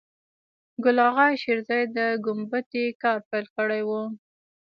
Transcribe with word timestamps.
ګل 0.83 0.97
آغا 1.07 1.25
شېرزی 1.41 1.83
د 1.97 1.99
ګومبتې 2.25 2.85
کار 3.01 3.17
پیل 3.29 3.45
کړی 3.55 3.81
و. 3.87 3.89